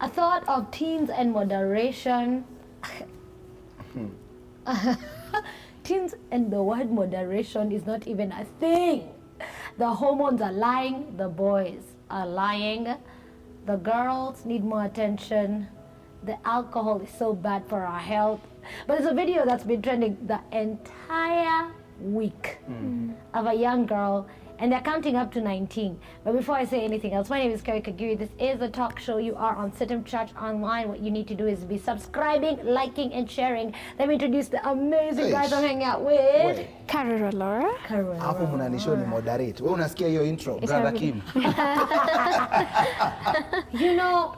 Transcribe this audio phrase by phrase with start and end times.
[0.00, 2.44] of teens and moderation.
[5.84, 9.08] teens and the word moderation is not even a thing.
[9.78, 12.94] The hormones are lying, the boys are lying,
[13.66, 15.68] the girls need more attention.
[16.22, 18.40] The alcohol is so bad for our health.
[18.86, 23.14] But there's a video that's been trending the entire week mm.
[23.34, 24.26] of a young girl
[24.58, 25.98] and they're counting up to 19.
[26.24, 28.18] But before I say anything else, my name is Kerry Kagiri.
[28.18, 29.18] This is a talk show.
[29.18, 30.88] You are on CITAM Church Online.
[30.88, 33.74] What you need to do is be subscribing, liking, and sharing.
[33.98, 36.58] Let me introduce the amazing guys I'm hanging out with.
[36.58, 37.72] We, Carol Laura.
[37.86, 38.18] Carol.
[38.20, 39.62] hapo mnanisho ni moderate.
[39.62, 41.22] Wewe unasikia hiyo intro, brother Kim?
[43.72, 44.36] You know,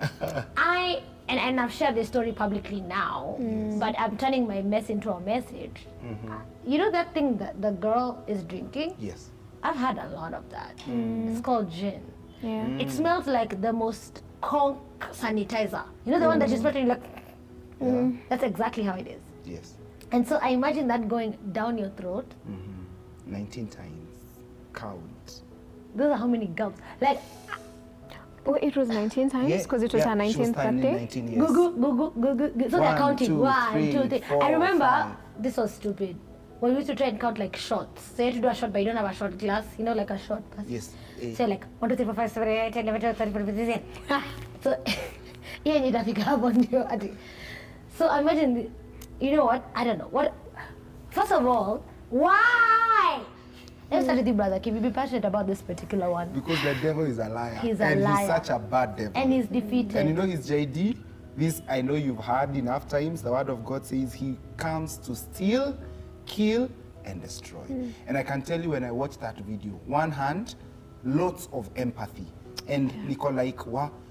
[0.56, 3.78] I and, and I've shared this story publicly now, mm.
[3.80, 5.86] but I'm turning my mess into a message.
[6.04, 6.34] Mm-hmm.
[6.64, 8.94] You know that thing that the girl is drinking?
[8.98, 9.30] Yes.
[9.62, 10.76] I've had a lot of that.
[10.88, 11.30] Mm.
[11.32, 12.02] It's called gin.
[12.42, 12.64] Yeah.
[12.66, 12.80] Mm.
[12.80, 14.78] It smells like the most conk
[15.12, 15.84] sanitizer.
[16.04, 17.04] You know the one that you smell and you're like,
[17.80, 17.86] Yeah.
[17.86, 18.18] Mm.
[18.28, 19.22] that's exactly how it is.
[19.44, 19.74] Yes.
[20.12, 22.26] And so I imagine that going down your throat.
[22.48, 23.32] Mm-hmm.
[23.32, 24.08] 19 times.
[24.72, 25.42] Count.
[25.96, 26.80] Those are how many gulps.
[27.00, 27.20] Like,
[28.48, 30.92] Oh, it was 19 times Yeah, because it was yeah, her she was 19th birthday.
[30.92, 31.46] 19 years.
[31.48, 32.68] Go, go, go, go, go, go, go.
[32.68, 33.26] So they're counting.
[33.26, 34.20] two, One, three, two, three.
[34.20, 35.16] four, I remember five.
[35.40, 36.16] this was stupid.
[36.60, 38.02] We used to try and count like shots.
[38.16, 39.64] So you had to do a shot, but you don't have a shot glass.
[39.78, 40.66] You know, like a shot glass.
[40.68, 40.94] Yes.
[41.20, 41.34] Eh.
[41.34, 43.66] So like one, two, three, four, five, seven, eight, ten, eleven, twelve, thirteen, fourteen, fifteen,
[43.66, 44.22] sixteen.
[44.62, 44.76] So
[45.64, 47.12] hiyo yenye itafika hapo ndio ati.
[47.98, 48.70] So imagine,
[49.20, 49.62] you know what?
[49.74, 50.32] I don't know what.
[51.10, 53.20] First of all, why?
[53.90, 54.58] Let's start with you, brother.
[54.60, 56.28] Can you be passionate about this particular one?
[56.34, 57.54] Because the devil is a liar.
[57.54, 58.18] He's a and liar.
[58.18, 59.12] he's such a bad devil.
[59.14, 59.96] And he's defeated.
[59.96, 60.96] And you know his JD?
[61.36, 63.22] This I know you've heard enough times.
[63.22, 65.76] The word of God says he comes to steal,
[66.26, 66.68] kill,
[67.06, 67.62] and destroy.
[67.62, 67.92] Mm.
[68.06, 70.56] And I can tell you when I watched that video, one hand,
[71.04, 72.26] lots of empathy.
[72.68, 73.64] And niko like,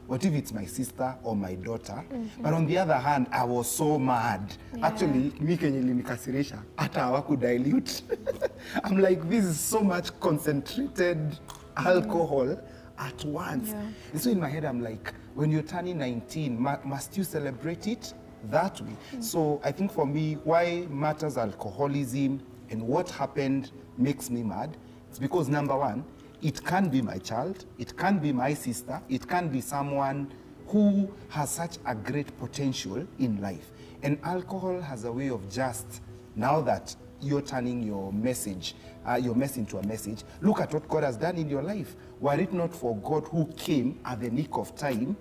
[0.08, 2.04] what if it's my sister or my daughter?
[2.12, 2.42] Mm-hmm.
[2.42, 4.56] But on the other hand, I was so mad.
[4.82, 8.04] Actually, mi kenye linikasirisha, hata hawaku dilute.
[8.84, 11.38] I'm like, this is so much concentrated
[11.76, 12.58] alcohol
[12.98, 13.74] at once.
[14.14, 18.14] And so in my head, I'm like, when you're turning 19, must you celebrate it
[18.52, 18.96] that way?
[19.20, 24.78] So I think for me, why matters alcoholism and what happened makes me mad.
[25.10, 26.04] It's because number one,
[26.42, 30.32] it can be my child, it can be my sister, it can be someone
[30.68, 33.72] who has such a great potential in life.
[34.04, 36.02] And alcohol has a way of just,
[36.36, 38.76] now that you're turning your message,
[39.08, 41.96] uh, your mess into a message, look at what God has done in your life.
[42.20, 45.16] Were it not for God who came at the nick of time,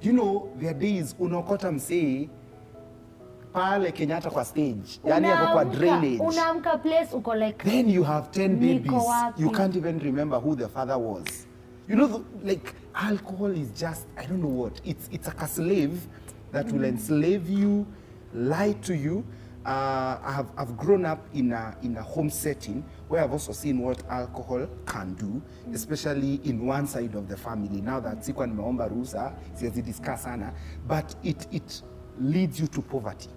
[0.00, 2.28] you know, there are days unaokota msee
[3.54, 6.18] pale Kenyatta kwa stage, yani yako kwa drainage.
[6.22, 9.40] Unaamka place uko like Then you have 10 Niko babies.
[9.40, 11.46] You can't even remember who the father was.
[11.88, 12.22] You know, the,
[12.52, 14.80] like alcohol is just, I don't know what.
[14.84, 16.06] It's, it's like a slave
[16.52, 17.86] that will enslave you,
[18.34, 19.24] lie to you.
[19.64, 23.78] Uh, I've, I've grown up in a, in a home setting where I've also seen
[23.78, 25.40] what alcohol can do,
[25.72, 27.80] especially in one side of the family.
[27.80, 30.52] Now that sikuwa nimeomba ruhusa, siwezi discuss sana,
[30.88, 31.82] but it, it
[32.20, 33.28] leads you to poverty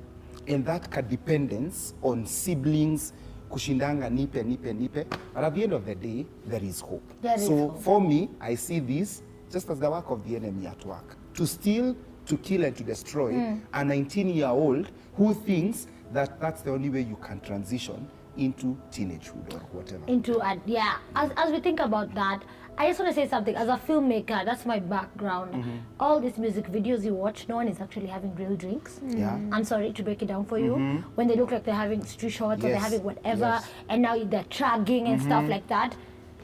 [0.47, 3.13] and that dependence on siblings
[3.49, 5.05] kushindanga nipe nipe nipe.
[5.33, 7.03] But at the end of the day there is hope.
[7.21, 7.81] There is so hope.
[7.81, 9.21] for me i see this
[9.51, 11.15] just as the work of the enemy at work.
[11.35, 16.61] To steal to kill and to destroy a 19 year old who thinks that that's
[16.61, 18.07] the only way you can transition
[18.37, 22.43] into teenagehood or whatever into a yeah as, as we think about that
[22.77, 25.77] i just want to say something as a filmmaker that's my background Mm-hmm.
[25.99, 29.35] all these music videos you watch no one is actually having real drinks Yeah.
[29.51, 30.75] i'm sorry to break it down for you
[31.15, 32.83] when they look like they're having street shots or they're Mm-hmm.
[32.83, 33.63] Having whatever Yes.
[33.63, 33.89] Mm-hmm.
[33.89, 35.95] and now they're chugging and stuff like that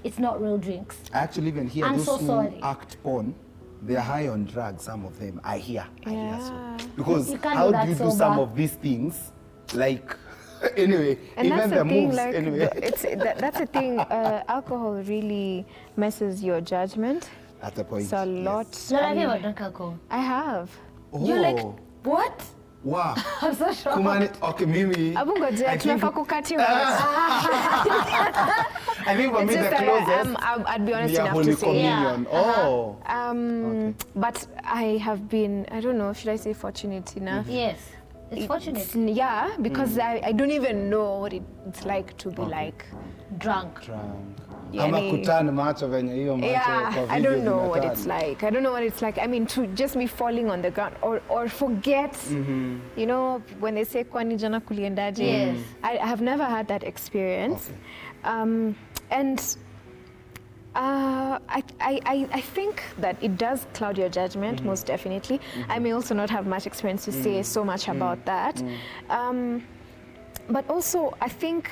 [0.04, 2.60] it's not real drinks i actually even hear I'm those so who sorry.
[2.64, 3.36] act porn
[3.84, 6.78] they're high on drugs some of them i hear i hear so Yeah.
[6.96, 9.32] because You how do do that you do some of these things
[9.76, 10.16] like
[10.78, 14.00] anyway And even that's the the thing, moves like, anyway it's, that, that's the thing,
[14.00, 15.66] uh, alcohol really
[15.98, 17.30] messes your judgment.
[17.62, 18.46] at the point So a yes.
[18.46, 18.88] lot.
[18.92, 20.70] no have you um, ever drunk alcohol I have.
[21.14, 21.60] oh, you're like
[22.04, 22.44] what
[22.84, 26.56] wow i'm so shocked Kumani, okay mimi Abu I tunafaa kukati
[29.06, 31.56] I think for me the I, closest I'm, I'm, I'd be honest enough Holy to
[31.56, 31.82] say.
[31.82, 32.00] Yeah.
[32.14, 37.48] Communion oh Um, But I have been, I don't know, should I say fortunate enough?
[37.48, 37.80] yes
[38.38, 42.30] it's fortunate It's- yeah, because I, I don't even know what it, it's like to
[42.32, 42.86] be like.
[43.38, 44.38] drunk drunk
[44.72, 48.44] Yani- ama kutana macho venye hiyo macho Yeah, kwa I don't know what it's like.
[48.48, 49.22] I don't know what it's like.
[49.22, 52.16] I mean, to just be falling on the ground or, or forget,
[52.98, 55.24] you know, when they say kwani jana kuliendaje.
[55.24, 55.58] Yes.
[55.84, 57.70] I, I have never had that experience.
[57.70, 57.78] Okay.
[58.42, 58.76] Um,
[59.12, 59.58] and
[60.76, 64.70] Uh, I, I, I- think that it does cloud your judgment, mm-hmm.
[64.70, 65.40] most definitely.
[65.40, 65.84] I mm-hmm.
[65.84, 67.46] may also not have much experience to say mm.
[67.46, 67.96] so much mm.
[67.96, 68.56] about that.
[68.56, 68.78] Mm.
[69.10, 69.64] Um,
[70.50, 71.70] but also, I think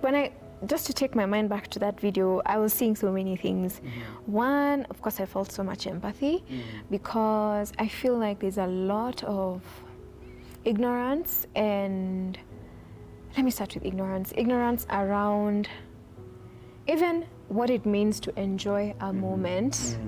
[0.00, 0.30] when I,
[0.66, 3.80] just to take my mind back to that video, I was seeing so many things.
[3.80, 4.32] Mm-hmm.
[4.32, 6.44] One, of course, I felt so much empathy
[6.90, 9.60] because I feel like there's a lot of
[10.64, 12.38] ignorance and
[13.36, 14.32] let me start with ignorance.
[14.36, 15.68] Ignorance around
[16.88, 19.98] even what it means to enjoy a moment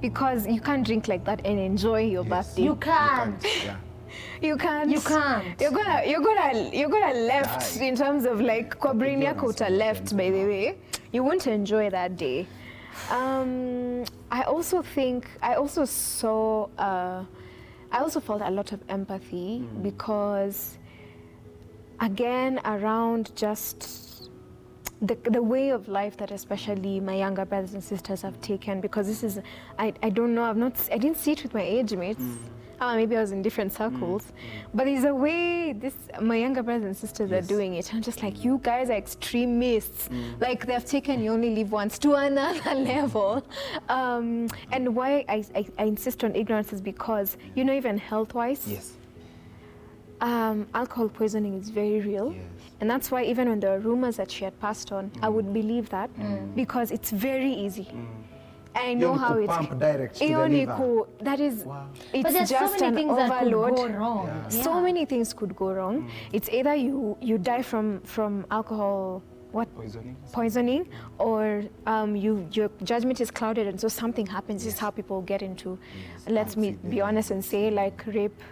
[0.00, 2.62] because you can't drink like that and enjoy your birthday.
[2.62, 3.44] You can't.
[3.64, 3.76] Yeah.
[4.40, 4.90] You can't.
[4.90, 5.60] You can't.
[5.60, 7.84] You're gonna, you're gonna, you're gonna left Die.
[7.86, 10.16] in terms of like kwa brain yako uta left.
[10.16, 10.78] By the way,
[11.12, 12.46] you won't enjoy that day.
[13.10, 16.68] Um, I also think I also saw.
[16.78, 17.24] Uh,
[17.92, 20.78] I also felt a lot of empathy because,
[22.00, 24.05] again, around just
[25.02, 29.06] the, the way of life that especially my younger brothers and sisters have taken because
[29.06, 29.40] this is
[29.78, 32.22] I, I don't know I've not I didn't see it with my age mates.
[32.78, 34.24] Uh, maybe I was in different circles.
[34.74, 37.92] but there's a way this my younger brothers and sisters are doing it.
[37.94, 40.10] I'm just like you guys are extremists.
[40.40, 43.46] Like they've taken you only live once to another level.
[43.88, 48.34] Um, and why I, I, I insist on ignorance is because you know even health
[48.34, 48.92] wise Yes.
[50.20, 52.32] Um, alcohol poisoning is very real.
[52.32, 52.42] Yes.
[52.80, 55.46] And that's why even when there were rumors that she had passed on, I would
[55.46, 55.52] mm.
[55.54, 56.54] believe that mm.
[56.54, 57.84] because it's very easy.
[57.84, 58.06] Mm.
[58.74, 59.52] I know Hiyo how it's.
[59.52, 60.76] kupump direct to the Hiyo ni liver.
[60.76, 61.88] ku- that is, Wow.
[62.12, 63.76] it's But there's so many an things that could overload.
[63.76, 64.26] go wrong.
[64.26, 64.48] Yeah.
[64.48, 66.10] So many things could go wrong.
[66.32, 69.22] It's either you you die from from alcohol,
[69.52, 70.16] what Poisoning.
[70.32, 74.64] poisoning, or um, you your judgment is clouded, and so something happens.
[74.64, 75.78] This is how people get into.
[76.28, 78.42] Let's me be honest and say like rape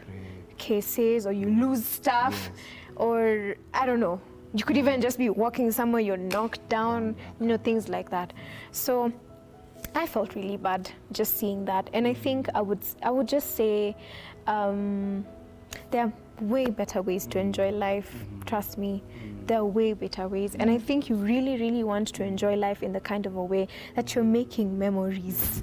[0.59, 2.51] cases, or you lose stuff,
[2.97, 4.21] or I don't know.
[4.55, 8.33] You could even just be walking somewhere, you're knocked down, you know, things like that.
[8.71, 9.13] So
[9.95, 12.19] I felt really bad just seeing that, and I mm.
[12.19, 13.97] think I would I would just say
[14.47, 15.25] um,
[15.91, 18.13] there are way better ways to enjoy life.
[18.13, 18.43] Mm-hmm.
[18.43, 19.47] Trust me, mm-hmm.
[19.47, 20.87] there are way better ways, and I mm-hmm.
[20.87, 24.15] think you really really want to enjoy life in the kind of a way that
[24.15, 25.63] you're making memories.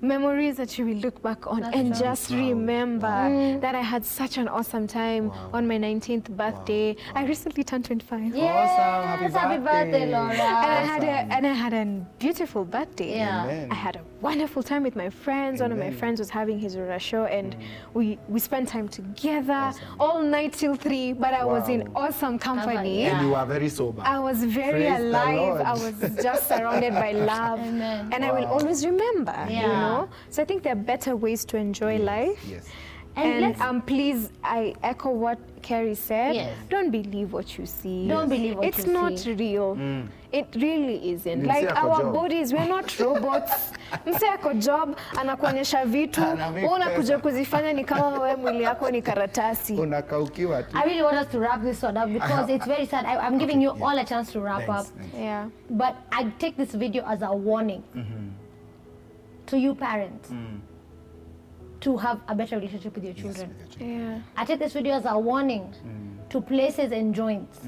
[0.00, 2.00] Memories that you will look back on That's and true.
[2.06, 3.60] just remember mm.
[3.60, 6.94] that I had such an awesome time on my 19th birthday.
[7.14, 8.34] I recently turned 25.
[8.36, 10.12] Yes, Happy happy birthday, birthday.
[10.12, 10.32] Laura.
[10.34, 11.84] And I had a and I had a
[12.18, 13.16] beautiful birthday.
[13.16, 13.44] Yeah.
[13.44, 13.68] Amen.
[13.72, 15.60] I had a wonderful time with my friends.
[15.60, 17.60] One of my friends was having his Rora show, and mm.
[17.94, 19.84] we we spent time together Awesome.
[19.98, 21.12] all night till three.
[21.12, 23.02] But I was in awesome company.
[23.02, 23.16] yeah.
[23.18, 24.02] And you were very sober.
[24.04, 25.60] I was very Praise alive.
[25.60, 28.10] I was just surrounded by love, Amen.
[28.12, 29.34] and I will always remember.
[29.48, 29.87] You Yeah.
[29.88, 30.08] Know.
[30.30, 32.38] So I think there are better ways to enjoy life.
[32.50, 32.68] Yes.
[33.16, 36.34] And And, um, please, I echo what Carrie said.
[36.36, 36.56] Yes.
[36.70, 38.06] Don't believe what you see.
[38.06, 39.74] Don't believe what it's you not real.
[39.74, 40.06] Mm.
[40.30, 41.42] It really isn't.
[41.42, 42.12] Ni Like our job.
[42.14, 43.72] bodies, we're not robots.
[44.06, 46.20] Mse ako job, anakuonyesha vitu,
[46.74, 49.74] unakuja kuzifanya ni kama wewe mwili yako ni karatasi.
[49.74, 50.78] Unakaukiwa tu.
[50.78, 53.04] I really want us to wrap this one up because it's very sad.
[53.06, 54.96] I, I'm giving you all a chance to wrap Thanks, up.
[54.98, 55.14] thanks.
[55.18, 55.48] Yeah.
[55.70, 58.28] But I take this video as a warning Mm-hmm.
[59.48, 60.60] To you parents Mm.
[61.80, 63.48] to have a better relationship with your Yes, children.
[63.48, 64.00] with your children.
[64.00, 64.20] Yeah.
[64.36, 66.28] I take this video as a warning Mm.
[66.30, 67.60] to places and joints.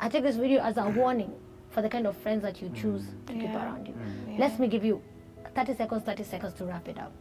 [0.00, 1.32] I take this video as a warning
[1.70, 3.94] for the kind of friends that you choose to keep around you.
[4.38, 5.00] Let me give you
[5.54, 7.12] 30 seconds, 30 seconds to wrap it up.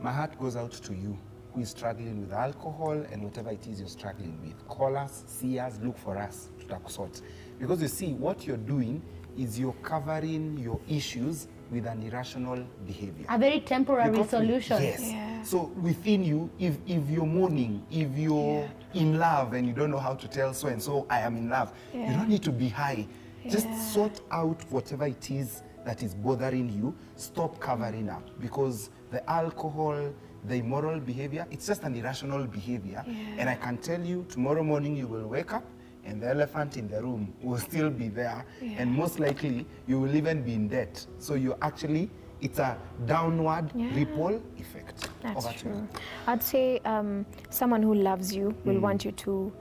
[0.00, 1.16] My heart goes out to you
[1.52, 4.66] who is struggling with alcohol and whatever it is you're struggling with.
[4.68, 7.20] Call us, see us, look for us, tutakusort.
[7.60, 9.02] Because you see, what you're doing
[9.38, 13.24] is you're covering your issues with an irrational behavior.
[13.28, 14.82] A very temporary Because we- solution.
[14.82, 15.00] Yes.
[15.10, 15.42] Yeah.
[15.42, 19.98] So within you, if, if you're mourning, if you're in love and you don't know
[19.98, 22.68] how to tell so and so, I am in love, you don't need to be
[22.68, 23.06] high.
[23.48, 26.94] Just sort out whatever it is that is bothering you.
[27.16, 30.12] Stop covering up because the alcohol,
[30.46, 33.04] the immoral behavior, it's just an irrational behavior.
[33.38, 35.64] And I can tell you, tomorrow morning you will wake up
[36.04, 38.44] and the elephant in the room will still be there.
[38.76, 41.06] And most likely you will even be in debt.
[41.18, 43.94] So you actually, it's a downward Yeah.
[43.94, 45.08] ripple effect.
[45.22, 45.74] That's Over to you.
[45.74, 45.88] true.
[46.26, 49.52] I'd say um, someone who loves you will want you to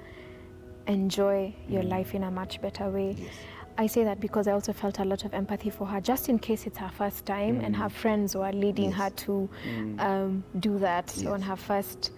[0.88, 3.16] enjoy your life in a much better way.
[3.18, 3.30] Yes.
[3.78, 6.38] I say that because I also felt a lot of empathy for her, just in
[6.40, 9.50] case it's her first time and her friends were leading her to
[10.00, 12.12] um, do that on her first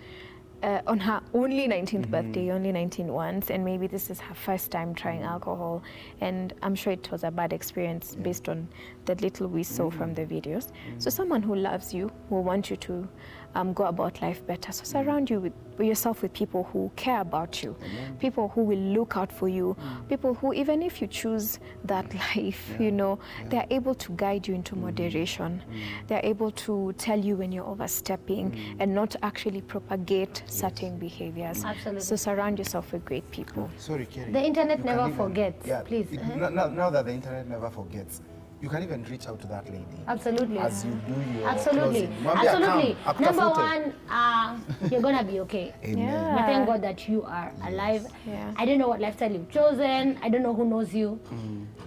[0.63, 2.12] uh, on her only 19th mm-hmm.
[2.12, 5.29] birthday, only 19 once, and maybe this is her first time trying mm-hmm.
[5.29, 5.84] alcohol.
[6.22, 8.67] And I'm sure it was a bad experience based on
[9.05, 9.98] the little we saw mm-hmm.
[9.98, 10.72] from the videos.
[10.98, 13.08] So someone who loves you, will want you to
[13.55, 14.72] um, go about life better.
[14.72, 17.75] So surround you with, with yourself with people who care about you,
[18.20, 20.10] people who will look out for you, mm.
[20.10, 24.48] people who even if you choose that life, you know, they are able to guide
[24.48, 24.82] you into mm.
[24.82, 25.62] moderation.
[25.70, 26.08] Mm.
[26.08, 31.63] They are able to tell you when you're overstepping and not actually propagate certain behaviors.
[31.65, 32.01] Absolutely.
[32.01, 33.69] So surround yourself with great people.
[33.77, 34.31] Sorry, Kerry.
[34.31, 35.67] The internet You never even- forgets.
[35.67, 36.12] Yeah, Please.
[36.12, 36.36] it- Uh-huh.
[36.36, 38.22] now- now, now that the internet never forgets,
[38.62, 39.83] you can even reach out to that lady.
[40.07, 40.57] Absolutely.
[40.57, 42.07] As you do your Absolutely.
[42.07, 42.24] closing.
[42.24, 42.95] Mwambie Absolutely.
[43.05, 43.57] akam, Number akutafute.
[43.57, 44.57] one, uh,
[44.89, 45.74] you're gonna be okay.
[45.83, 45.98] Amen.
[46.07, 46.36] Yeah.
[46.38, 48.07] But thank God that you are alive.
[48.25, 48.53] Yeah.
[48.55, 50.17] I don't know what lifestyle you've chosen.
[50.24, 51.19] I don't know who knows you.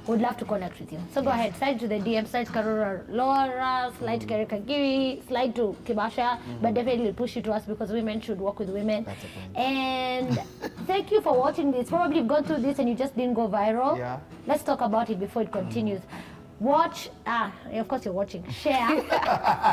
[0.07, 1.01] Would love to connect with you.
[1.13, 5.27] So go ahead, slide to the DM, slide to Karura Laura, slide to Karika Kagiri,
[5.27, 9.05] slide to Kibasha, but definitely push it to us because women should work with women.
[9.57, 10.39] And
[10.87, 11.89] thank you for watching this.
[11.89, 13.99] Probably you've gone through this and you just didn't go viral.
[13.99, 14.21] Yeah.
[14.47, 16.01] Let's talk about it before it continues.
[16.61, 18.49] Watch, ah, of course you're watching.
[18.51, 18.89] Share,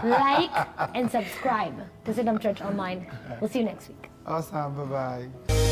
[0.04, 0.52] like,
[0.96, 1.76] and subscribe
[2.06, 3.08] to CITAM Church Online.
[3.40, 4.10] We'll see you next week.
[4.26, 4.76] Awesome.
[4.76, 5.63] Bye bye.